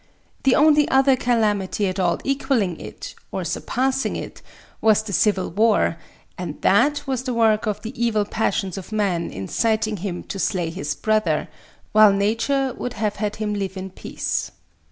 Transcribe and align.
The 0.45 0.55
only 0.55 0.89
other 0.89 1.15
calamity 1.15 1.85
at 1.85 1.99
all 1.99 2.17
equalling 2.23 2.79
it, 2.79 3.13
or 3.31 3.43
surpassing 3.43 4.15
it, 4.15 4.41
was 4.81 5.03
the 5.03 5.13
Civil 5.13 5.51
War, 5.51 5.97
and 6.39 6.59
that 6.63 7.05
was 7.05 7.21
the 7.21 7.35
work 7.35 7.67
of 7.67 7.83
the 7.83 7.93
evil 8.03 8.25
passions 8.25 8.79
of 8.79 8.91
man 8.91 9.29
inciting 9.29 9.97
him 9.97 10.23
to 10.23 10.39
slay 10.39 10.71
his 10.71 10.95
brother, 10.95 11.49
while 11.91 12.11
Nature 12.11 12.73
would 12.75 12.93
have 12.93 13.17
had 13.17 13.35
him 13.35 13.53
live 13.53 13.77
in 13.77 13.91
peace. 13.91 14.49